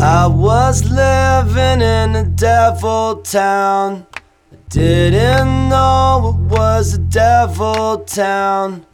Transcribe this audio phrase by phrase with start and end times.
[0.00, 4.06] I was living in a devil town.
[4.52, 8.86] I didn't know it was a devil town.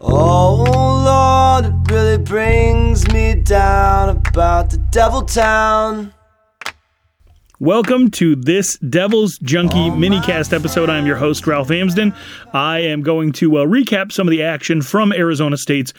[0.00, 0.64] Oh
[1.04, 6.12] Lord, it really brings me down about the devil town.
[7.60, 10.88] Welcome to this Devil's Junkie minicast episode.
[10.88, 12.14] I'm your host, Ralph Amsden.
[12.54, 15.92] I am going to uh, recap some of the action from Arizona State's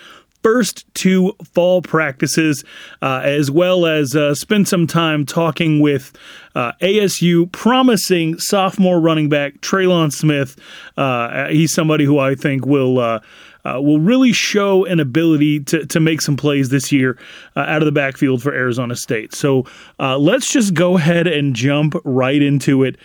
[0.43, 2.63] first two fall practices,
[3.01, 6.11] uh, as well as uh, spend some time talking with
[6.55, 10.57] uh, ASU promising sophomore running back Trelon Smith.
[10.97, 12.99] Uh, he's somebody who I think will.
[12.99, 13.19] Uh,
[13.63, 17.15] uh, will really show an ability to, to make some plays this year
[17.55, 19.35] out of the backfield for Arizona State.
[19.35, 19.67] So
[19.99, 22.97] let's just go ahead and jump right into it.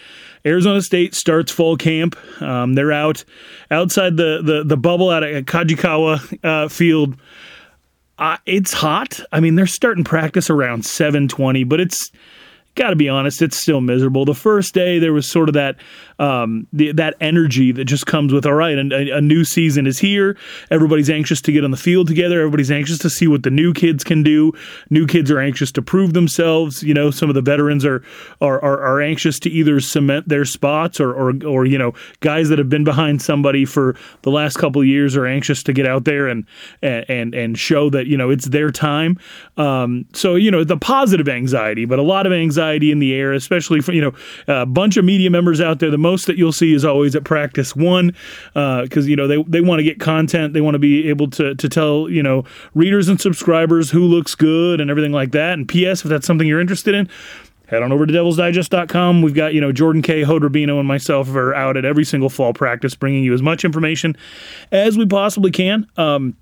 [0.47, 2.17] Arizona State starts fall camp.
[2.41, 3.25] Um, they're out
[3.71, 7.17] outside the, the, the bubble out at Kajikawa uh, Field.
[8.19, 9.21] Uh, it's hot.
[9.33, 12.11] I mean, they're starting practice around 720, but it's
[12.77, 14.25] got to be honest, it's still miserable.
[14.25, 15.77] The first day there was sort of that
[16.19, 19.87] um, the, that energy that just comes with all right, and a, a, new season
[19.87, 20.37] is here.
[20.71, 22.41] Everybody's anxious to get on the field together.
[22.41, 24.53] Everybody's anxious to see what the new kids can do.
[24.89, 26.83] New kids are anxious to prove themselves.
[26.83, 28.03] You know, some of the veterans are
[28.41, 32.49] are are, are anxious to either cement their spots or, or or you know guys
[32.51, 36.05] that have been behind somebody for the last couple years are anxious to get out
[36.05, 36.47] there and
[36.83, 39.19] and and show that you know it's their time.
[39.57, 43.33] Um, so you know the positive anxiety, but a lot of anxiety in the air,
[43.33, 44.13] especially for you know
[44.47, 45.91] a bunch of media members out there.
[45.91, 48.15] The most that you'll see is always at practice one
[48.55, 51.31] because uh, you know they, they want to get content they want to be able
[51.31, 52.45] to, to tell you know
[52.75, 56.47] readers and subscribers who looks good and everything like that and ps if that's something
[56.47, 57.09] you're interested in
[57.69, 59.23] head on over to devilsdigest.com.
[59.23, 62.31] We've got, you know, Jordan K, Hod Rabino, and myself are out at every single
[62.31, 64.17] fall practice bringing you as much information
[64.71, 65.87] as we possibly can.
[65.97, 66.37] Um,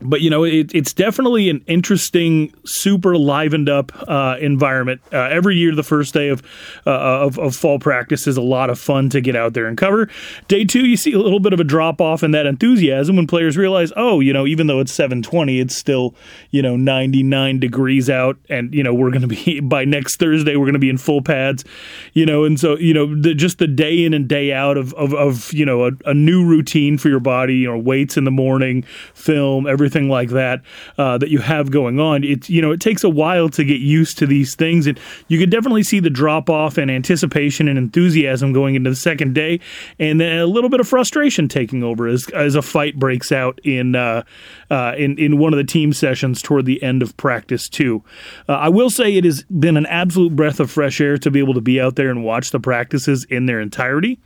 [0.00, 5.00] but you know it, it's definitely an interesting super livened up uh, environment.
[5.12, 6.42] Uh, every year the first day of,
[6.86, 9.78] uh, of, of fall practice is a lot of fun to get out there and
[9.78, 10.08] cover.
[10.48, 13.26] Day two you see a little bit of a drop off in that enthusiasm when
[13.26, 16.14] players realize oh you know even though it's 720 it's still
[16.50, 20.56] you know 99 degrees out and you know we're going to be by next thursday
[20.56, 21.64] we're going to be in full pads
[22.12, 24.92] you know and so you know the, just the day in and day out of,
[24.94, 28.24] of, of you know a, a new routine for your body you know weights in
[28.24, 28.82] the morning
[29.14, 30.60] film every everything like that
[30.98, 32.24] uh, that you have going on.
[32.24, 34.98] It you know it takes a while to get used to these things, and
[35.28, 39.34] you can definitely see the drop off and anticipation and enthusiasm going into the second
[39.34, 39.60] day,
[39.98, 43.60] and then a little bit of frustration taking over as as a fight breaks out
[43.64, 44.24] in uh,
[44.70, 48.02] uh, in in one of the team sessions toward the end of practice too.
[48.48, 51.38] Uh, I will say it has been an absolute breath of fresh air to be
[51.38, 54.18] able to be out there and watch the practices in their entirety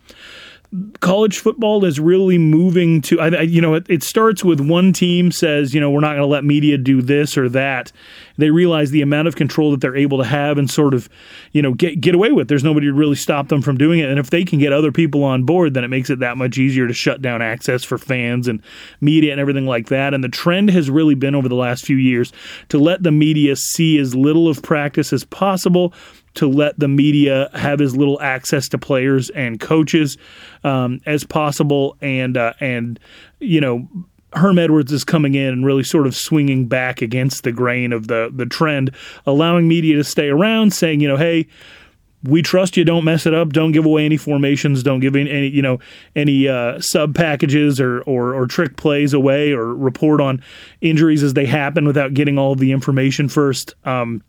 [1.01, 5.33] college football is really moving to I, you know it, it, starts with one team
[5.33, 7.91] says you know we're not going to let media do this or that.
[8.39, 11.09] They realize the amount of control that they're able to have and sort of
[11.51, 12.47] you know get get away with.
[12.47, 14.09] There's nobody to really stop them from doing it.
[14.09, 16.57] And if they can get other people on board then it makes it that much
[16.57, 18.63] easier to shut down access for fans and
[19.01, 20.15] media and everything like that.
[20.15, 22.33] And the trend has really been over the last few years
[22.69, 25.93] to let the media see as little of practice as possible
[26.35, 30.17] to let the media have as little access to players and coaches
[30.65, 32.99] um, as possible, and uh, and
[33.39, 33.89] you know.
[34.33, 38.07] Herm Edwards is coming in and really sort of swinging back against the grain of
[38.07, 38.93] the the trend,
[39.27, 41.49] allowing media to stay around, saying, you know, hey,
[42.23, 42.85] we trust you.
[42.85, 43.53] Don't mess it up.
[43.53, 44.83] Don't give away any formations.
[44.83, 45.79] Don't give any, you know,
[46.15, 50.43] any uh, sub packages or, or, or trick plays away or report on
[50.81, 53.75] injuries as they happen without getting all the information first.
[53.85, 54.23] Um,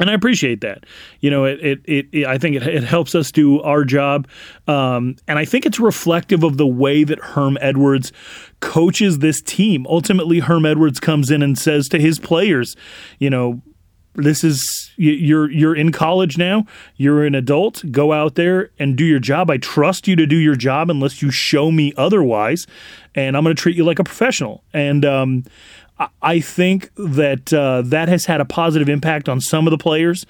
[0.00, 0.84] and I appreciate that.
[1.20, 4.26] You know, it, it, it, it I think it, it, helps us do our job.
[4.66, 8.12] Um, and I think it's reflective of the way that Herm Edwards
[8.60, 9.86] coaches this team.
[9.86, 12.76] Ultimately, Herm Edwards comes in and says to his players,
[13.18, 13.62] you know,
[14.14, 16.66] this is you're you're in college now.
[16.96, 17.84] You're an adult.
[17.92, 19.50] Go out there and do your job.
[19.50, 22.66] I trust you to do your job unless you show me otherwise,
[23.14, 24.64] and I'm going to treat you like a professional.
[24.72, 25.44] And um,
[26.22, 30.24] I think that uh, that has had a positive impact on some of the players.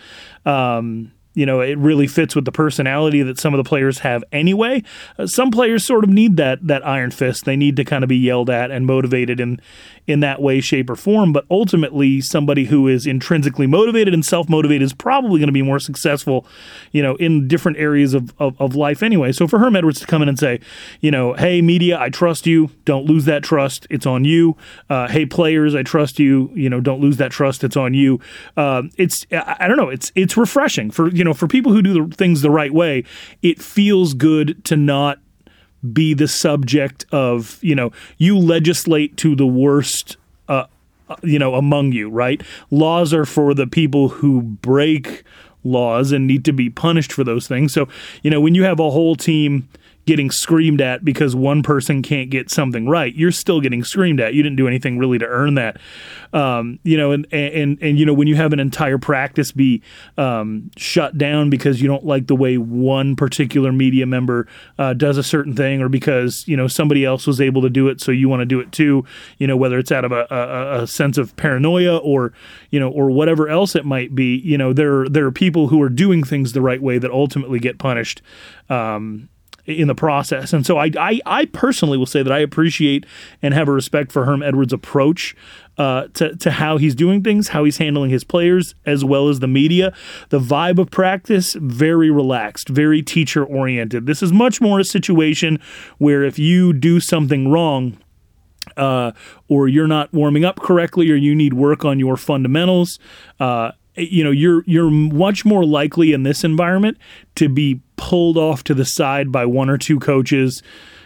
[0.45, 4.23] Um, you know, it really fits with the personality that some of the players have
[4.31, 4.83] anyway.
[5.19, 7.47] Uh, some players sort of need that that iron fist.
[7.47, 9.59] They need to kind of be yelled at and motivated in
[10.07, 11.33] in that way, shape, or form.
[11.33, 15.63] But ultimately, somebody who is intrinsically motivated and self motivated is probably going to be
[15.63, 16.47] more successful,
[16.93, 19.33] you know, in different areas of, of, of, life anyway.
[19.33, 20.61] So for Herm Edwards to come in and say,
[21.01, 22.71] you know, hey, media, I trust you.
[22.85, 23.87] Don't lose that trust.
[23.89, 24.57] It's on you.
[24.89, 26.51] Uh, hey, players, I trust you.
[26.55, 27.65] You know, don't lose that trust.
[27.65, 28.21] It's on you.
[28.57, 31.83] Uh, it's, I, I don't know, it's, it's refreshing for, you know, for people who
[31.83, 33.05] do the things the right way.
[33.43, 35.19] It feels good to not
[35.93, 40.17] be the subject of you know you legislate to the worst
[40.49, 40.67] uh,
[41.23, 42.43] you know, among you, right?
[42.71, 45.25] Laws are for the people who break
[45.65, 47.73] laws and need to be punished for those things.
[47.73, 47.89] So,
[48.23, 49.69] you know, when you have a whole team
[50.11, 54.35] getting screamed at because one person can't get something right, you're still getting screamed at.
[54.35, 55.77] You didn't do anything really to earn that.
[56.33, 59.83] Um, you know, and, and, and, you know, when you have an entire practice be
[60.19, 64.49] um, shut down because you don't like the way one particular media member
[64.81, 67.87] uh, does a certain thing or because, you know, somebody else was able to do
[67.87, 69.05] it, so you want to do it too,
[69.39, 72.33] you know, whether it's out of a, a, a sense of paranoia or,
[72.71, 75.81] you know, or whatever else it might be, you know, there, there are people who
[75.81, 78.23] are doing things the right way that ultimately get punished.
[78.69, 79.29] Um,
[79.71, 80.53] in the process.
[80.53, 83.07] And so I, I, I, personally will say that I appreciate
[83.43, 85.35] and have a respect for Herm Edwards' approach
[85.79, 89.41] uh, to, to how he's doing things, how he's handling his players, as well as
[89.41, 89.95] the media.
[90.29, 94.07] The vibe of practice, very relaxed, very teacher oriented.
[94.07, 95.59] This is much more a situation
[95.99, 97.99] where if you do something wrong,
[98.77, 99.13] uh,
[99.49, 102.99] or you're not warming up correctly, or you need work on your fundamentals,
[103.41, 106.97] uh, you know you're you're much more likely in this environment
[107.35, 110.63] to be pulled off to the side by one or two coaches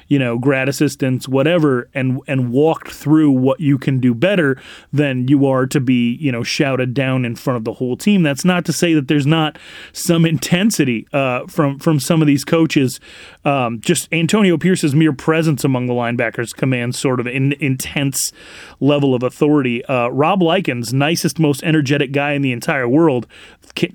[0.08, 4.60] you know, grad assistants, whatever, and and walked through what you can do better
[4.92, 8.22] than you are to be, you know, shouted down in front of the whole team.
[8.22, 9.58] That's not to say that there's not
[9.92, 13.00] some intensity uh, from from some of these coaches.
[13.44, 18.32] Um, just Antonio Pierce's mere presence among the linebackers commands sort of an intense
[18.80, 19.84] level of authority.
[19.84, 23.26] Uh, Rob Likens, nicest, most energetic guy in the entire world,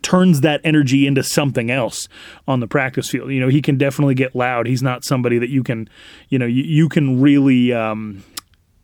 [0.01, 2.07] turns that energy into something else
[2.47, 3.31] on the practice field.
[3.31, 4.67] You know, he can definitely get loud.
[4.67, 5.89] He's not somebody that you can,
[6.29, 7.73] you know, you, you can really.
[7.73, 8.23] Um,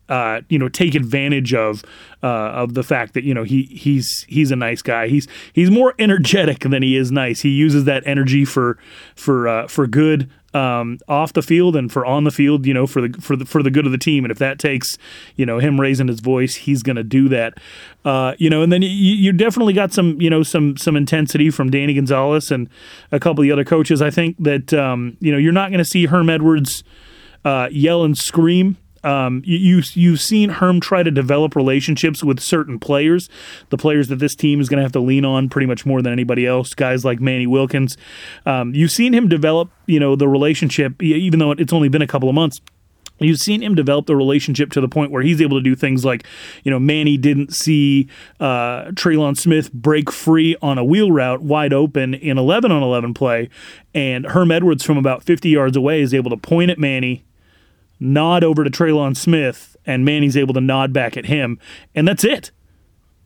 [0.08, 1.84] uh, you know, take advantage of
[2.22, 5.08] uh, of the fact that you know he he's he's a nice guy.
[5.08, 7.40] He's he's more energetic than he is nice.
[7.40, 8.78] He uses that energy for
[9.14, 12.86] for uh, for good um, off the field and for on the field, you know,
[12.86, 14.24] for the for the for the good of the team.
[14.24, 14.96] And if that takes,
[15.36, 17.58] you know, him raising his voice, he's going to do that.
[18.04, 21.50] Uh, you know, and then you, you definitely got some, you know, some some intensity
[21.50, 22.68] from Danny Gonzalez and
[23.12, 24.00] a couple of the other coaches.
[24.00, 26.82] I think that um, you know you're not going to see Herm Edwards
[27.44, 28.76] uh, yell and scream
[29.06, 33.28] um, you, you've seen Herm try to develop relationships with certain players,
[33.70, 36.02] the players that this team is going to have to lean on pretty much more
[36.02, 36.74] than anybody else.
[36.74, 37.96] Guys like Manny Wilkins,
[38.46, 42.06] um, you've seen him develop, you know, the relationship, even though it's only been a
[42.06, 42.60] couple of months.
[43.18, 46.04] You've seen him develop the relationship to the point where he's able to do things
[46.04, 46.26] like,
[46.64, 48.08] you know, Manny didn't see
[48.40, 53.14] uh, Trelon Smith break free on a wheel route wide open in 11 on 11
[53.14, 53.48] play.
[53.94, 57.24] And Herm Edwards from about 50 yards away is able to point at Manny,
[57.98, 61.58] nod over to Trelon Smith, and Manny's able to nod back at him,
[61.94, 62.50] and that's it.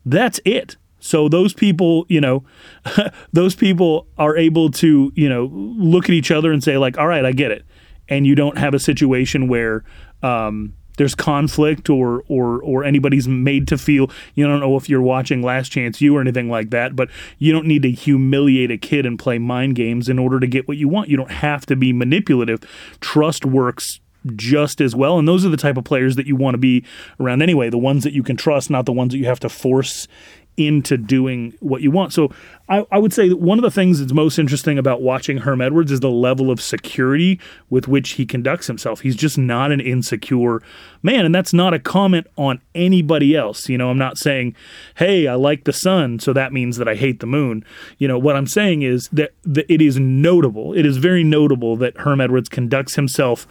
[0.04, 0.76] That's it.
[1.00, 2.44] So those people, you know,
[3.32, 7.06] those people are able to, you know, look at each other and say, like, all
[7.06, 7.64] right, I get it.
[8.08, 9.84] And you don't have a situation where
[10.22, 15.00] um, there's conflict or or or anybody's made to feel you don't know if you're
[15.00, 17.08] watching Last Chance U or anything like that, but
[17.38, 20.68] you don't need to humiliate a kid and play mind games in order to get
[20.68, 21.08] what you want.
[21.08, 22.60] You don't have to be manipulative.
[23.00, 24.00] Trust works
[24.36, 25.18] just as well.
[25.18, 26.84] And those are the type of players that you want to be
[27.18, 29.48] around anyway, the ones that you can trust, not the ones that you have to
[29.48, 30.08] force
[30.56, 32.12] into doing what you want.
[32.12, 32.30] So
[32.68, 35.60] I, I, would say that one of the things that's most interesting about watching Herm
[35.60, 39.00] Edwards is the level of security with which he conducts himself.
[39.00, 40.60] He's just not an insecure
[41.02, 41.24] man.
[41.24, 43.68] And that's not a comment on anybody else.
[43.68, 44.54] You know, I'm not saying,
[44.96, 47.64] hey, I like the sun, so that means that I hate the moon.
[47.98, 51.76] You know, what I'm saying is that, that it is notable, it is very notable
[51.76, 53.46] that Herm Edwards conducts himself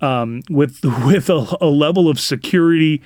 [0.00, 3.02] um, with, with a, a level of security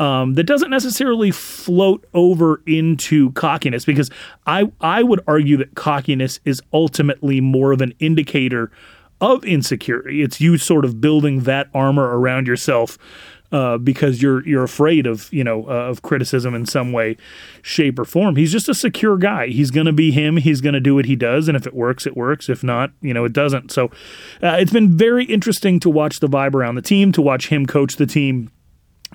[0.00, 4.10] um, that doesn't necessarily float over into cockiness because
[4.46, 8.72] I I would argue that cockiness is ultimately more of an indicator
[9.20, 10.22] of insecurity.
[10.22, 12.96] It's you sort of building that armor around yourself
[13.52, 17.18] uh, because you're you're afraid of you know uh, of criticism in some way,
[17.60, 18.36] shape or form.
[18.36, 19.48] He's just a secure guy.
[19.48, 20.38] He's to be him.
[20.38, 22.48] He's to do what he does, and if it works, it works.
[22.48, 23.70] If not, you know, it doesn't.
[23.70, 23.86] So
[24.42, 27.66] uh, it's been very interesting to watch the vibe around the team, to watch him
[27.66, 28.50] coach the team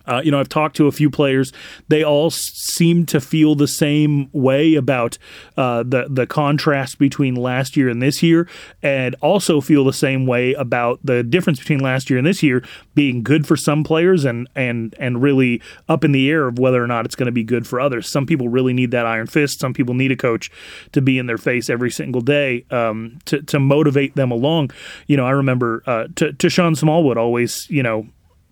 [0.07, 1.51] uh, you know, I've talked to a few players.
[1.87, 5.17] They all seem to feel the same way about
[5.57, 8.47] uh, the the contrast between last year and this year,
[8.81, 12.63] and also feel the same way about the difference between last year and this year
[12.93, 16.83] being good for some players and and and really up in the air of whether
[16.83, 18.09] or not it's going to be good for others.
[18.09, 19.59] Some people really need that iron fist.
[19.59, 20.51] Some people need a coach
[20.91, 24.71] to be in their face every single day um, to to motivate them along.
[25.07, 28.07] You know, I remember uh, to Tashon Smallwood always you know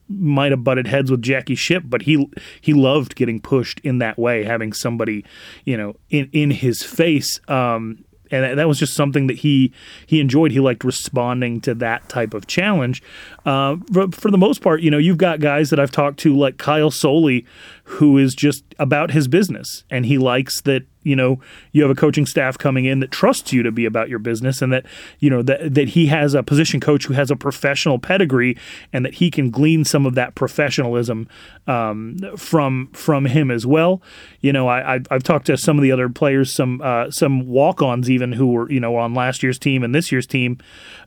[0.09, 2.29] might have butted heads with Jackie Shipp, but he
[2.61, 5.25] he loved getting pushed in that way, having somebody,
[5.65, 7.39] you know, in in his face.
[7.47, 9.71] Um, and that was just something that he
[10.07, 10.51] he enjoyed.
[10.51, 13.03] He liked responding to that type of challenge.
[13.45, 16.35] Uh, for, for, the most part, you know, you've got guys that I've talked to
[16.35, 17.41] like Kyle Soelle,
[17.85, 19.83] who is just about his business.
[19.89, 21.41] And he likes that you know
[21.73, 24.61] you have a coaching staff coming in that trusts you to be about your business
[24.61, 24.85] and that
[25.19, 28.57] you know that that he has a position coach who has a professional pedigree
[28.93, 31.27] and that he can glean some of that professionalism
[31.67, 34.01] um, from from him as well.
[34.39, 38.09] You know I I've, talked to some of the other players some uh, some walk-ons
[38.09, 40.57] even who were you know on last year's team and this year's team.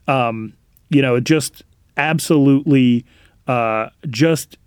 [0.06, 0.52] Um,
[0.90, 1.62] you know just
[1.96, 3.06] absolutely
[3.46, 4.58] uh, just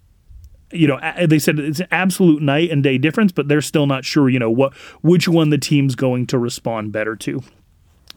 [0.71, 4.05] you know, they said it's an absolute night and day difference, but they're still not
[4.05, 7.41] sure, you know, what which one the team's going to respond better to.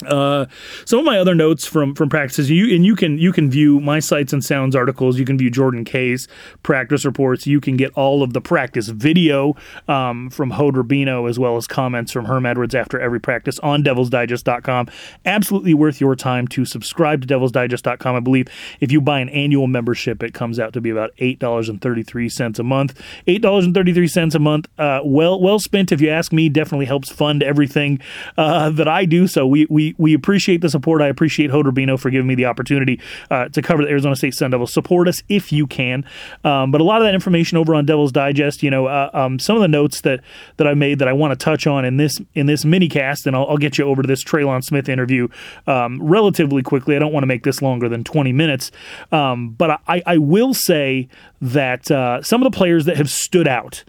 [0.07, 0.47] Uh,
[0.85, 3.81] some of my other notes from from practices, you and you can you can view
[3.81, 5.19] my sights and sounds articles.
[5.19, 6.29] You can view Jordan Kay's
[6.63, 7.47] practice reports.
[7.47, 9.57] You can get all of the practice video
[9.89, 13.83] um, from Hod Rabino as well as comments from Herm Edwards after every practice on
[13.83, 14.89] DevilsDigest.com.
[15.25, 18.17] Absolutely worth your time to subscribe to DevilsDigest.com.
[18.17, 18.49] I believe
[18.81, 21.81] if you buy an annual membership, it comes out to be about eight dollars and
[21.81, 23.01] thirty three cents a month.
[23.27, 24.69] Eight dollars and thirty three cents a month.
[24.79, 26.49] Uh, well well spent, if you ask me.
[26.49, 28.01] Definitely helps fund everything
[28.37, 29.27] uh, that I do.
[29.27, 31.03] So we we we appreciate the support.
[31.03, 34.35] I appreciate Hod Rabino for giving me the opportunity uh, to cover the Arizona State
[34.35, 34.73] Sun Devils.
[34.73, 36.05] Support us if you can.
[36.45, 38.63] Um, but a lot of that information over on Devils Digest.
[38.63, 40.21] You know, uh, um, some of the notes that
[40.57, 43.27] that I made that I want to touch on in this in this mini cast,
[43.27, 45.29] and I'll, I'll get you over to this Trelon Smith interview
[45.67, 46.97] um, relatively quickly.
[46.97, 48.71] I don't want to make this longer than 20 minutes,
[49.11, 51.09] um, but I, I will say
[51.41, 53.85] that uh, some of the players that have stood out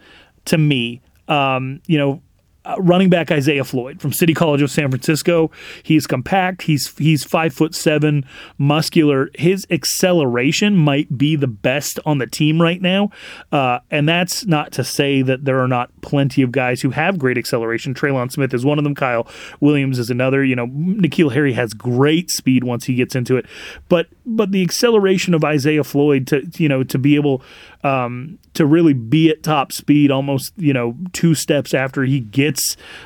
[0.46, 2.22] to me, um, you know,
[2.64, 5.50] uh, running back Isaiah Floyd from City College of San Francisco.
[5.82, 6.62] He's compact.
[6.62, 8.24] He's he's five foot seven,
[8.58, 9.30] muscular.
[9.34, 13.10] His acceleration might be the best on the team right now,
[13.52, 17.18] uh, and that's not to say that there are not plenty of guys who have
[17.18, 17.94] great acceleration.
[17.94, 18.94] Trelon Smith is one of them.
[18.94, 19.28] Kyle
[19.60, 20.44] Williams is another.
[20.44, 23.46] You know, N'Keal Harry has great speed once he gets into it,
[23.88, 27.42] but but the acceleration of Isaiah Floyd to you know to be able
[27.84, 32.53] um, to really be at top speed almost, you know, two steps after he gets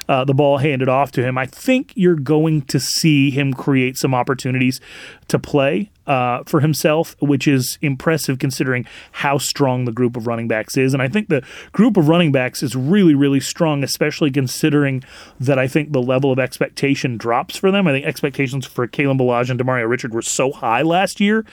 [0.09, 1.39] uh, the ball handed off to him.
[1.39, 4.81] I think you're going to see him create some opportunities
[5.29, 10.49] to play uh, for himself, which is impressive considering how strong the group of running
[10.49, 10.95] backs is.
[10.95, 15.05] And I think the group of running backs is really, really strong, especially considering
[15.39, 17.87] that I think the level of expectation drops for them.
[17.87, 21.45] I think expectations for Kalen Ballage and Demario Richard were so high last year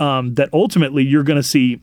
[0.00, 1.80] um, that ultimately you're going to see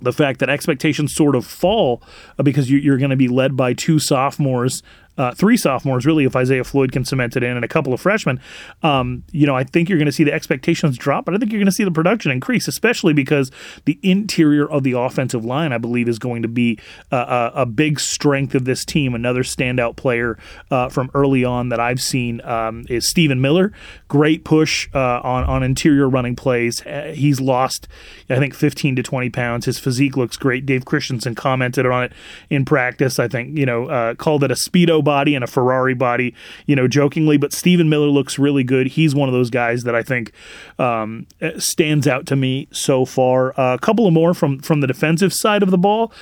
[0.00, 2.02] the fact that expectations sort of fall
[2.38, 4.82] uh, because you, are going to be led by two sophomores
[5.18, 8.00] uh, three sophomores, really, if Isaiah Floyd can cement it in, and a couple of
[8.00, 8.40] freshmen,
[8.82, 11.52] um, you know, I think you're going to see the expectations drop, but I think
[11.52, 13.50] you're going to see the production increase, especially because
[13.84, 16.78] the interior of the offensive line, I believe, is going to be
[17.10, 19.14] a, a big strength of this team.
[19.14, 20.38] Another standout player
[20.70, 23.72] uh, from early on that I've seen um, is Stephen Miller.
[24.08, 26.84] Great push uh, on on interior running plays.
[26.86, 27.88] Uh, he's lost,
[28.30, 29.66] I think, 15 to 20 pounds.
[29.66, 30.66] His physique looks great.
[30.66, 32.12] Dave Christensen commented on it
[32.50, 33.18] in practice.
[33.18, 36.34] I think you know uh, called it a speedo body and a Ferrari body,
[36.66, 37.38] you know, jokingly.
[37.38, 38.88] But Stephen Miller looks really good.
[38.88, 40.32] He's one of those guys that I think
[40.78, 41.26] um,
[41.58, 43.58] stands out to me so far.
[43.58, 46.12] Uh, a couple of more from from the defensive side of the ball.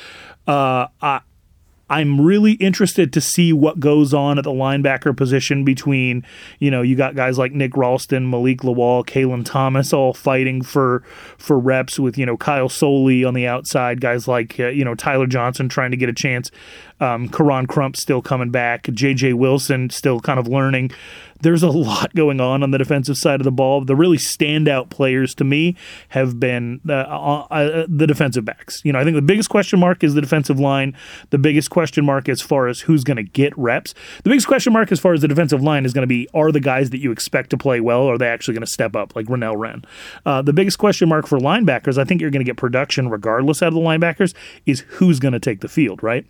[0.47, 1.21] Uh, I,
[1.89, 6.27] I'm really interested to see what goes on at the linebacker position between,
[6.59, 11.05] you know, you got guys like Nick Ralston, Malik Lawal, Kalen Thomas all fighting for
[11.39, 14.97] for reps with, you know, Kyle Soelle on the outside, guys like, uh, you know,
[14.97, 16.51] Tyler Johnson trying to get a chance,
[17.01, 19.35] um, Koron Crump still coming back, J.J.
[19.35, 20.93] Wilson still kind of learning
[21.41, 23.85] there's a lot going on on the defensive side of the ball.
[23.85, 25.77] The really standout players to me
[26.09, 28.83] have been uh, uh, uh, the defensive backs.
[28.85, 30.97] You know, I think the biggest question mark is the defensive line.
[31.31, 33.95] The biggest question mark as far as who's going to get reps.
[34.23, 36.53] The biggest question mark as far as the defensive line is going to be are
[36.53, 39.15] the guys that you expect to play well, are they actually going to step up,
[39.15, 39.85] like Rennell Wren?
[40.25, 43.63] Uh, the biggest question mark for linebackers, I think you're going to get production regardless
[43.63, 44.35] out of the linebackers,
[44.65, 46.25] is who's going to take the field, right?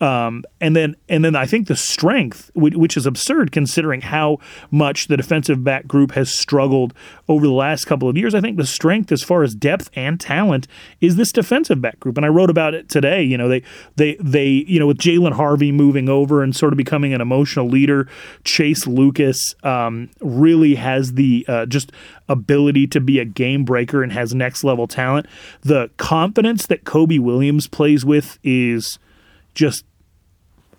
[0.00, 0.11] Um,
[0.60, 4.38] and then and then I think the strength, which is absurd considering how
[4.70, 6.92] much the defensive back group has struggled
[7.28, 8.34] over the last couple of years.
[8.34, 10.66] I think the strength as far as depth and talent
[11.00, 12.16] is this defensive back group.
[12.16, 13.22] And I wrote about it today.
[13.22, 13.62] You know, they
[13.96, 17.68] they they, you know, with Jalen Harvey moving over and sort of becoming an emotional
[17.68, 18.08] leader,
[18.44, 21.92] Chase Lucas um, really has the uh, just
[22.28, 25.26] ability to be a game breaker and has next level talent.
[25.60, 28.98] The confidence that Kobe Williams plays with is
[29.54, 29.84] just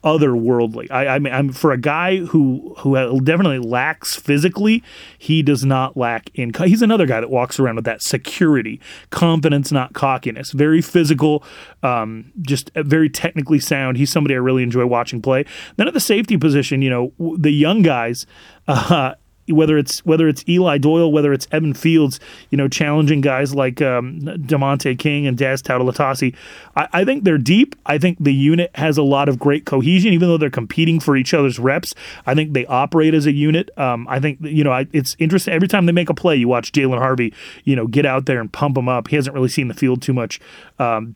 [0.04, 0.92] otherworldly.
[0.92, 4.84] I, I mean, I'm for a guy who who definitely lacks physically,
[5.18, 6.52] he does not lack in.
[6.54, 8.80] He's another guy that walks around with that security,
[9.10, 10.52] confidence, not cockiness.
[10.52, 11.44] Very physical,
[11.82, 13.98] um, just very technically sound.
[13.98, 15.46] He's somebody I really enjoy watching play.
[15.78, 18.26] Then at the safety position, you know, the young guys.
[18.66, 19.14] Uh,
[19.50, 22.20] whether it's whether it's Eli Doyle, whether it's Evan Fields,
[22.50, 26.36] you know, challenging guys like um, Damontae King and Daz Tautalatasi.
[26.76, 27.76] I, I think they're deep.
[27.86, 31.16] I think the unit has a lot of great cohesion, even though they're competing for
[31.18, 31.94] each other's reps.
[32.26, 33.70] I think they operate as a unit.
[33.78, 35.54] Um, I think you know I, it's interesting.
[35.54, 37.34] Every time they make a play, you watch Jalen Harvey,
[37.64, 39.08] you know, get out there and pump them up.
[39.10, 40.40] He hasn't really seen the field too much.
[40.80, 41.16] Um,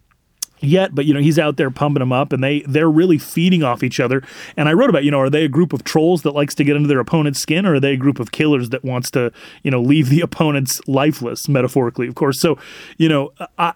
[0.59, 3.63] yet, but you know he's out there pumping them up, and they they're really feeding
[3.63, 4.23] off each other.
[4.55, 6.63] And I wrote about you know are they a group of trolls that likes to
[6.63, 9.31] get into their opponent's skin, or are they a group of killers that wants to
[9.63, 12.39] you know leave the opponents lifeless, metaphorically, of course.
[12.39, 12.57] So
[12.97, 13.73] you know I,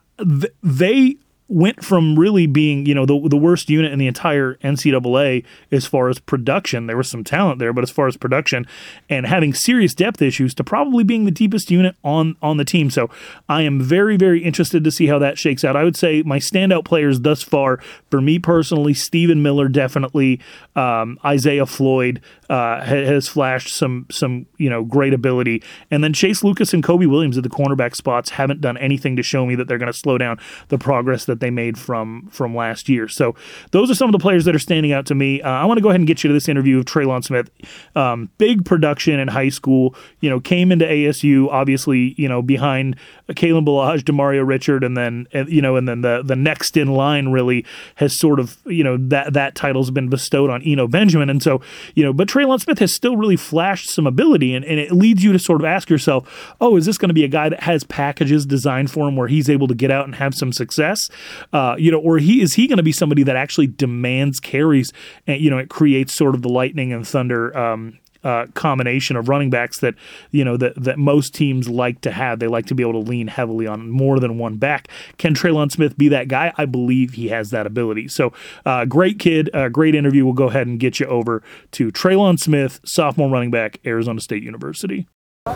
[0.63, 1.17] they
[1.51, 5.85] went from really being, you know, the, the worst unit in the entire NCAA as
[5.85, 6.87] far as production.
[6.87, 8.65] There was some talent there, but as far as production
[9.09, 12.89] and having serious depth issues to probably being the deepest unit on on the team.
[12.89, 13.09] So
[13.49, 15.75] I am very, very interested to see how that shakes out.
[15.75, 17.79] I would say my standout players thus far,
[18.09, 20.39] for me personally, Stephen Miller definitely,
[20.75, 26.43] um, Isaiah Floyd uh, has flashed some some you know great ability, and then Chase
[26.43, 29.69] Lucas and Kobe Williams at the cornerback spots haven't done anything to show me that
[29.69, 33.07] they're going to slow down the progress that they made from from last year.
[33.07, 33.35] So
[33.71, 35.41] those are some of the players that are standing out to me.
[35.41, 37.49] Uh, I want to go ahead and get you to this interview of Trelon Smith.
[37.95, 39.95] Um, big production in high school.
[40.19, 42.15] You know, came into ASU obviously.
[42.17, 42.97] You know, behind
[43.29, 47.29] Kalen Ballage, Demario Richard, and then you know, and then the the next in line
[47.29, 47.65] really
[47.95, 51.61] has sort of you know that that title's been bestowed on Eno Benjamin, and so
[51.95, 55.23] you know, but Trelon Smith has still really flashed some ability, and, and it leads
[55.23, 57.61] you to sort of ask yourself, oh, is this going to be a guy that
[57.61, 61.09] has packages designed for him where he's able to get out and have some success?
[61.53, 64.91] Uh, you know, or he is he going to be somebody that actually demands carries
[65.27, 69.29] and you know it creates sort of the lightning and thunder um, uh, combination of
[69.29, 69.95] running backs that
[70.31, 72.39] you know that that most teams like to have.
[72.39, 74.87] They like to be able to lean heavily on more than one back.
[75.17, 76.53] Can Trelon Smith be that guy?
[76.57, 78.07] I believe he has that ability.
[78.07, 78.33] So,
[78.65, 80.25] uh, great kid, uh, great interview.
[80.25, 84.43] We'll go ahead and get you over to Trelon Smith, sophomore running back, Arizona State
[84.43, 85.07] University.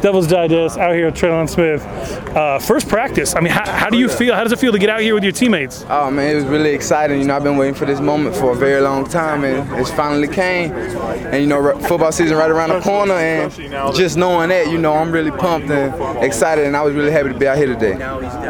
[0.01, 1.85] Devil's Digest out here with Trelon Smith.
[2.35, 3.35] Uh, first practice.
[3.35, 4.33] I mean, how, how, do you feel?
[4.33, 5.85] How does it feel to get out here with your teammates?
[5.87, 7.21] Oh man, it was really exciting.
[7.21, 9.91] You know, I've been waiting for this moment for a very long time, and it's
[9.91, 10.71] finally came.
[10.71, 13.53] And you know, football season right around the corner, and
[13.95, 17.29] just knowing that, you know, I'm really pumped and excited, and I was really happy
[17.29, 17.93] to be out here today.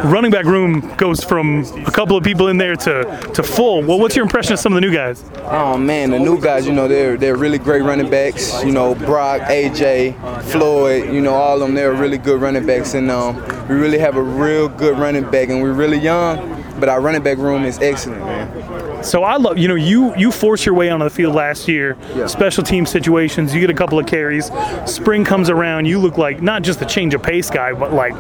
[0.06, 3.84] Running back room goes from a couple of people in there to to full.
[3.84, 5.26] Well, what's your impression of some of the new guys?
[5.44, 8.64] Oh man, the new guys, you know, they're they're really great running backs.
[8.64, 11.14] You know, Brock, AJ, Floyd.
[11.14, 13.36] You know, all of them, they're really good running backs, and um,
[13.68, 17.24] we really have a real good running back, and we're really young, but our running
[17.24, 18.75] back room is excellent, man.
[19.06, 21.96] So I love, you know, you you force your way onto the field last year,
[22.16, 22.26] yeah.
[22.26, 23.54] special team situations.
[23.54, 24.52] You get a couple of carries.
[24.86, 28.14] Spring comes around, you look like not just a change of pace guy, but like
[28.14, 28.18] a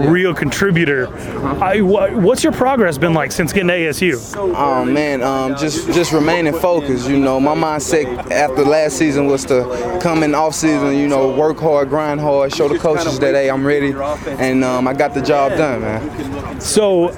[0.00, 0.10] yeah.
[0.10, 1.08] real contributor.
[1.08, 1.64] Uh-huh.
[1.64, 4.36] I, what's your progress been like since getting to ASU?
[4.36, 7.08] Oh man, um, just just remaining focused.
[7.08, 10.96] You know, my mindset after last season was to come in off season.
[10.96, 14.86] You know, work hard, grind hard, show the coaches that hey, I'm ready, and um,
[14.86, 16.37] I got the job done, man.
[16.58, 17.10] So,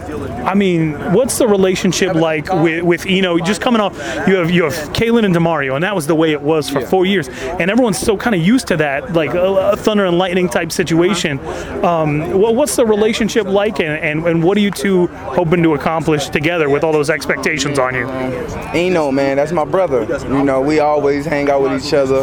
[0.45, 3.97] I mean, what's the relationship like with with you know, just coming off,
[4.29, 6.81] you have you have Kalen and Demario, and that was the way it was for
[6.81, 6.89] yeah.
[6.89, 10.19] four years, and everyone's so kind of used to that, like a, a, thunder and
[10.19, 11.39] lightning type situation.
[11.85, 15.75] Um, well, what's the relationship like, and, and, and what are you two hoping to
[15.75, 18.07] accomplish together with all those expectations on you?
[18.75, 20.03] Eno, man, that's my brother.
[20.25, 22.23] You know, we always hang out with each other,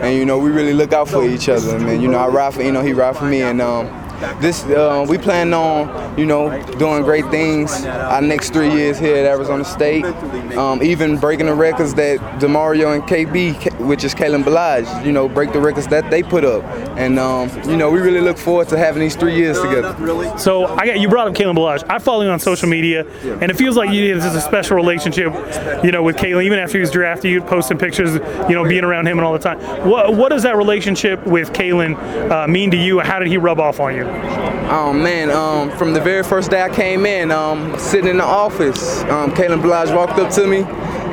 [0.00, 1.78] and you know, we really look out for each other.
[1.78, 4.01] Man, you know, I ride for Eno, he ride for me, and um,
[4.40, 9.16] this uh, we plan on you know doing great things our next three years here
[9.16, 10.04] at Arizona State.
[10.56, 15.28] Um, even breaking the records that Demario and KB, which is Kalen Ballage, you know,
[15.28, 16.62] break the records that they put up.
[16.96, 20.38] And um, you know, we really look forward to having these three years together.
[20.38, 21.84] So I got you brought up Kalen Ballage.
[21.88, 23.06] I follow you on social media,
[23.40, 25.32] and it feels like you this is a special relationship,
[25.84, 26.44] you know, with Kalen.
[26.44, 28.14] Even after he was drafted, you posting pictures,
[28.48, 29.58] you know, being around him and all the time.
[29.88, 33.00] What what does that relationship with Kalen uh, mean to you?
[33.00, 34.04] How did he rub off on you?
[34.70, 38.24] Oh man, um, from the very first day I came in, um, sitting in the
[38.24, 40.60] office, um, Kalen Ballage walked up to me,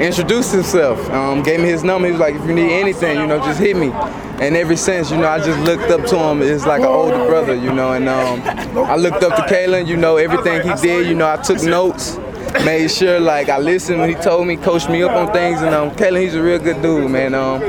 [0.03, 2.07] introduced himself, um, gave me his number.
[2.07, 3.91] He was like, "If you need anything, you know, just hit me."
[4.39, 7.25] And ever since, you know, I just looked up to him as like an older
[7.27, 7.91] brother, you know.
[7.91, 8.41] And um,
[8.77, 11.07] I looked up to Kalen, you know, everything he did.
[11.07, 12.17] You know, I took notes
[12.65, 15.73] made sure like I listened when he told me, coached me up on things, and
[15.73, 17.33] um, Kalen, he's a real good dude, man.
[17.33, 17.62] Um,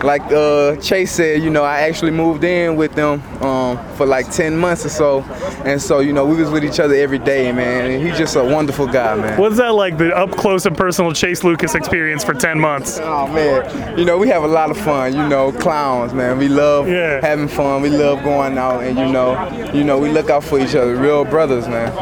[0.00, 4.30] like uh, Chase said, you know, I actually moved in with them um, for like
[4.30, 5.22] 10 months or so,
[5.64, 7.90] and so you know we was with each other every day, man.
[7.90, 9.38] And he's just a wonderful guy, man.
[9.38, 12.98] What's that like, the up close and personal Chase Lucas experience for 10 months?
[13.02, 15.14] Oh man, you know we have a lot of fun.
[15.14, 16.38] You know, clowns, man.
[16.38, 17.20] We love yeah.
[17.20, 17.82] having fun.
[17.82, 20.96] We love going out, and you know, you know we look out for each other,
[20.96, 21.92] real brothers, man.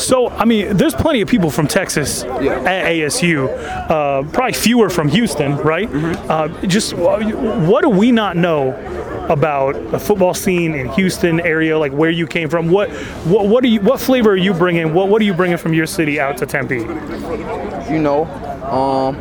[0.00, 2.60] So, I mean, there's plenty of people from Texas yeah.
[2.60, 3.48] at ASU,
[3.90, 5.88] uh, probably fewer from Houston, right?
[5.88, 6.30] Mm-hmm.
[6.30, 8.74] Uh, just what do we not know
[9.30, 12.68] about the football scene in Houston area, like where you came from.
[12.68, 12.90] What
[13.24, 14.92] what what are you what flavor are you bringing?
[14.92, 16.78] What what are you bringing from your city out to Tempe?
[16.78, 18.24] You know,
[18.64, 19.16] um,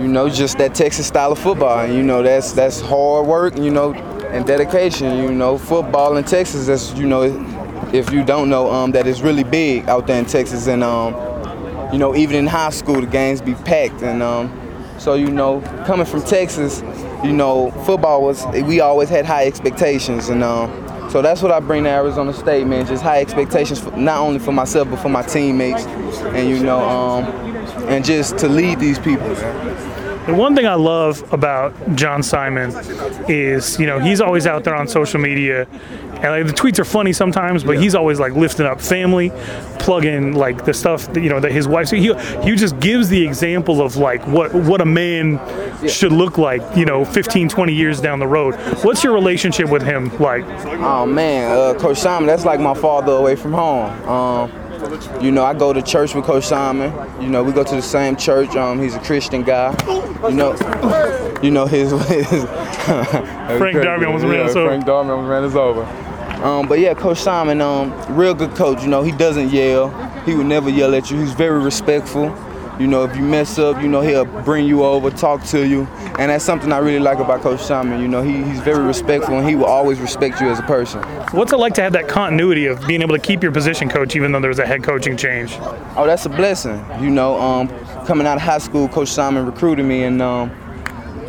[0.00, 1.86] you know, just that Texas style of football.
[1.86, 3.58] You know, that's that's hard work.
[3.58, 5.18] You know, and dedication.
[5.18, 6.66] You know, football in Texas.
[6.66, 7.22] That's you know,
[7.92, 10.66] if you don't know, um, that is really big out there in Texas.
[10.66, 11.14] And um,
[11.92, 14.02] you know, even in high school, the games be packed.
[14.02, 14.52] And um,
[14.98, 16.82] so you know, coming from Texas,
[17.24, 20.28] you know, football was we always had high expectations.
[20.28, 20.70] And um,
[21.10, 22.86] so that's what I bring to Arizona State, man.
[22.86, 26.80] Just high expectations, for, not only for myself but for my teammates, and you know,
[26.80, 27.24] um,
[27.88, 29.28] and just to lead these people.
[30.26, 32.72] The one thing I love about John Simon
[33.28, 35.68] is, you know, he's always out there on social media,
[36.24, 39.30] and like the tweets are funny sometimes, but he's always like lifting up family,
[39.78, 41.88] plugging like the stuff that, you know that his wife.
[41.88, 45.38] So he he just gives the example of like what what a man
[45.88, 48.54] should look like, you know, 15, 20 years down the road.
[48.82, 50.44] What's your relationship with him like?
[50.80, 53.90] Oh man, uh, Coach Simon, that's like my father away from home.
[54.08, 54.50] Um,
[55.20, 56.92] you know, I go to church with Coach Simon.
[57.20, 58.54] You know, we go to the same church.
[58.56, 59.74] Um, he's a Christian guy.
[60.28, 61.90] You know, you know his.
[62.08, 62.44] his
[63.58, 64.68] Frank Darby almost ran us over.
[64.68, 66.03] Frank Darby almost ran us over.
[66.42, 68.82] Um, but yeah, Coach Simon, um, real good coach.
[68.82, 69.90] You know, he doesn't yell.
[70.24, 71.18] He would never yell at you.
[71.18, 72.34] He's very respectful.
[72.78, 75.84] You know, if you mess up, you know, he'll bring you over, talk to you.
[76.18, 78.00] And that's something I really like about Coach Simon.
[78.00, 81.00] You know, he, he's very respectful and he will always respect you as a person.
[81.30, 84.16] What's it like to have that continuity of being able to keep your position coach
[84.16, 85.56] even though there's a head coaching change?
[85.96, 86.84] Oh, that's a blessing.
[87.00, 87.68] You know, um,
[88.06, 90.50] coming out of high school, Coach Simon recruited me and um,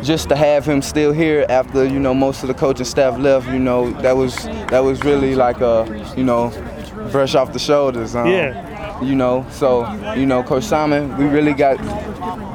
[0.02, 3.46] just to have him still here after, you know, most of the coaching staff left,
[3.48, 4.34] you know, that was
[4.70, 6.50] that was really like a, you know,
[7.10, 8.14] fresh off the shoulders.
[8.14, 9.02] Um, Yeah.
[9.02, 11.76] You know, so you know, Coach Simon, we really got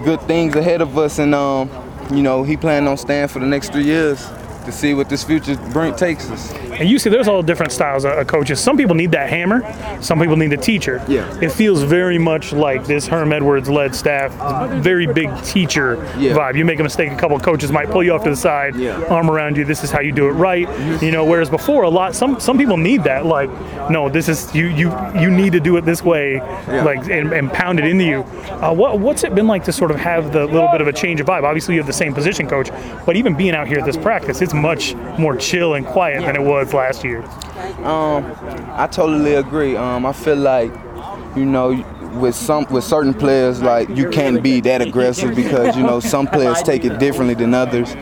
[0.03, 1.69] good things ahead of us, and um,
[2.11, 4.27] you know, he planning on staying for the next three years
[4.65, 6.51] to see what this future bring takes us.
[6.81, 8.59] And you see, there's all different styles of of coaches.
[8.59, 9.61] Some people need that hammer.
[10.01, 10.99] Some people need the teacher.
[11.07, 11.39] Yeah.
[11.41, 14.31] It feels very much like this Herm Edwards-led staff,
[14.81, 16.33] very big teacher Yeah.
[16.33, 16.55] vibe.
[16.57, 18.75] You make a mistake, a couple of coaches might pull you off to the side,
[18.75, 18.99] Yeah.
[19.09, 19.63] arm around you.
[19.63, 20.67] This is how you do it right.
[21.03, 23.25] You know, whereas before, a lot some some people need that.
[23.27, 23.49] Like,
[23.91, 26.83] no, this is you you you need to do it this way, yeah.
[26.83, 28.25] like and, and pound it into you.
[28.61, 30.93] Uh, what what's it been like to sort of have the little bit of a
[30.93, 31.43] change of vibe?
[31.43, 32.69] Obviously, you have the same position coach,
[33.05, 36.35] but even being out here at this practice, it's much more chill and quiet than
[36.35, 37.23] it was last year.
[38.75, 39.75] I totally agree.
[39.75, 40.71] Um, I feel like,
[41.35, 41.69] you know,
[42.19, 46.27] with some with certain players, like you can't be that aggressive because you know some
[46.27, 47.95] players take it differently than others.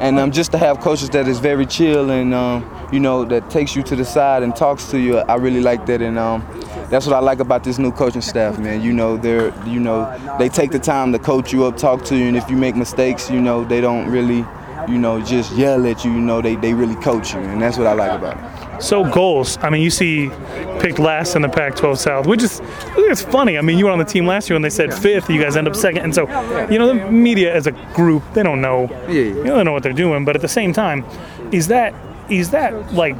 [0.00, 3.50] And um, just to have coaches that is very chill and um, you know that
[3.50, 6.02] takes you to the side and talks to you, I really like that.
[6.02, 6.46] And um,
[6.88, 8.80] that's what I like about this new coaching staff, man.
[8.80, 12.16] You know, they're you know they take the time to coach you up, talk to
[12.16, 14.44] you, and if you make mistakes, you know they don't really
[14.88, 16.12] you know just yell at you.
[16.12, 18.82] You know they they really coach you, and that's what I like about it.
[18.82, 19.58] So goals.
[19.60, 20.30] I mean, you see,
[20.78, 22.60] picked last in the Pac-12 South, which is
[22.96, 23.58] it's funny.
[23.58, 25.28] I mean, you were on the team last year and they said fifth.
[25.28, 26.28] You guys end up second, and so
[26.70, 28.88] you know the media as a group they don't know.
[29.08, 29.20] Yeah, yeah.
[29.20, 31.04] You don't know what they're doing, but at the same time,
[31.52, 31.94] is that
[32.30, 33.16] is that like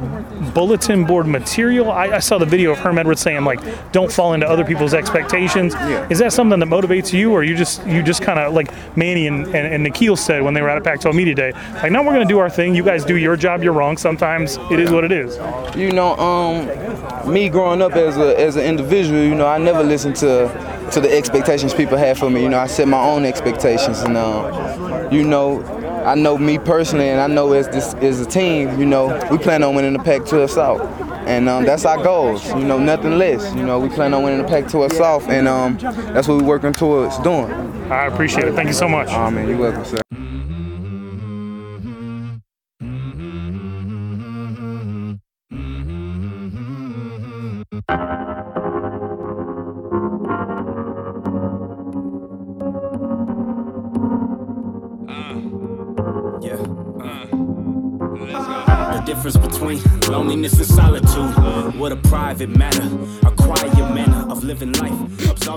[0.53, 1.91] bulletin board material?
[1.91, 3.59] I, I saw the video of Herm Edwards saying like,
[3.91, 6.07] "Don't fall into other people's expectations." Yeah.
[6.09, 9.27] Is that something that motivates you, or you just you just kind of like Manny
[9.27, 12.01] and, and, and N'Keal said when they were out at Pac-12 Media Day, like, "No,
[12.01, 12.75] we're going to do our thing.
[12.75, 13.63] You guys do your job.
[13.63, 13.97] You're wrong.
[13.97, 15.37] Sometimes it is what it is."
[15.75, 19.83] you know, um, me growing up as a as an individual, you know, I never
[19.83, 22.43] listened to to the expectations people had for me.
[22.43, 25.61] You know, I set my own expectations, and um, you know,
[26.09, 29.37] I know me personally, and I know as this as a team, you know, we
[29.37, 30.81] plan on winning the Pac-12 South,
[31.27, 32.47] and um, that's our goals.
[32.47, 33.53] You know, nothing less.
[33.53, 36.73] You know, we plan on winning the Pac-12 South, and um, that's what we're working
[36.73, 37.51] towards doing.
[37.91, 38.55] I appreciate it.
[38.55, 39.09] Thank you so much.
[39.11, 40.01] Oh man, you're welcome, sir.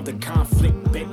[0.04, 0.51] The conflict.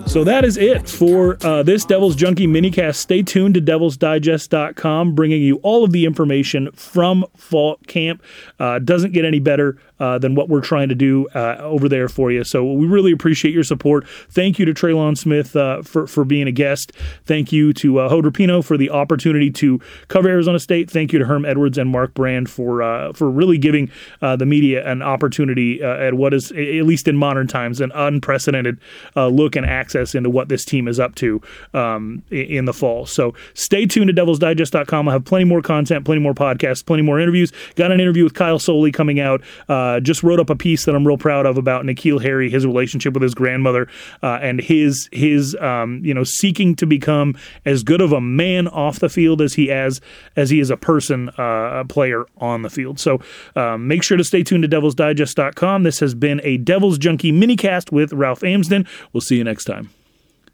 [0.09, 2.95] So that is it for uh, this Devil's Junkie minicast.
[2.95, 8.23] Stay tuned to devilsdigest.com, bringing you all of the information from fall camp.
[8.59, 12.09] Uh, doesn't get any better uh, than what we're trying to do uh, over there
[12.09, 12.43] for you.
[12.43, 14.07] So we really appreciate your support.
[14.31, 16.91] Thank you to Trelon Smith uh, for, for being a guest.
[17.25, 20.89] Thank you to uh, for the opportunity to cover Arizona State.
[20.89, 23.91] Thank you to Herm Edwards and Mark Brand for uh, for really giving
[24.21, 28.79] the media an opportunity at what is, at least in modern times, an unprecedented
[29.15, 31.41] look and access into what this team is up to
[31.73, 33.05] um, in the fall.
[33.05, 35.07] So stay tuned to devilsdigest.com.
[35.07, 37.51] I'll have plenty more content, plenty more podcasts, plenty more interviews.
[37.75, 39.41] Got an interview with Kyle Soelle coming out.
[39.67, 42.65] Uh, just wrote up a piece that I'm real proud of about N'Keal Harry, his
[42.65, 43.87] relationship with his grandmother,
[44.23, 47.35] uh, and his his um, you know seeking to become
[47.65, 50.01] as good of a man off the field as he as
[50.35, 52.99] as he is a person, uh, a player on the field.
[52.99, 53.19] So
[53.55, 55.83] um, make sure to stay tuned to devilsdigest.com.
[55.83, 58.87] This has been a Devil's Junkie minicast with Ralph Amsden.
[59.13, 59.88] We'll see you next time.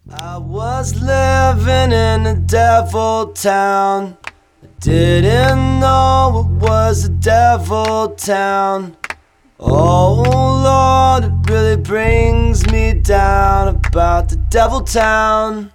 [0.07, 4.15] I was living in a devil town.
[4.61, 8.97] I didn't know it was a devil town.
[9.59, 10.21] Oh
[10.63, 15.71] Lord, it really brings me down about the devil town.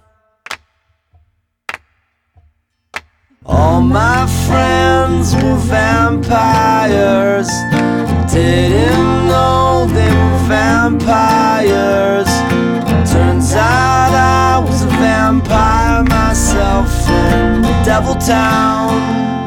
[3.45, 7.49] All my friends were vampires.
[8.31, 12.30] Didn't know they were vampires.
[13.53, 19.40] I was a vampire myself in devil town.